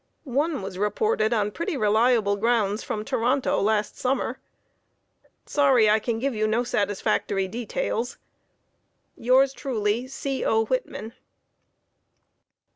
One 0.23 0.63
was 0.63 0.79
reported 0.79 1.31
on 1.31 1.51
pretty 1.51 1.77
reliable 1.77 2.35
grounds 2.35 2.81
from 2.81 3.05
Toronto 3.05 3.61
last 3.61 3.99
summer. 3.99 4.39
Sorry 5.45 5.91
I 5.91 5.99
can 5.99 6.17
give 6.17 6.33
you 6.33 6.47
no 6.47 6.63
satisfactory 6.63 7.47
details. 7.47 8.17
Yours 9.15 9.53
truly, 9.53 10.07
C. 10.07 10.43
O. 10.43 10.65
Whitman. 10.65 11.13